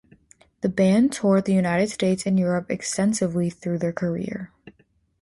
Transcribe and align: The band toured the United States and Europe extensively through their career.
The 0.61 0.67
band 0.69 1.11
toured 1.13 1.45
the 1.45 1.53
United 1.53 1.91
States 1.91 2.25
and 2.25 2.39
Europe 2.39 2.71
extensively 2.71 3.51
through 3.51 3.77
their 3.77 3.93
career. 3.93 4.51